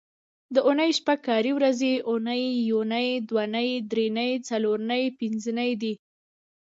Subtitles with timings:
[0.55, 5.93] د اونۍ شپږ کاري ورځې اونۍ، یونۍ، دونۍ، درېنۍ، څلورنۍ، پینځنۍ دي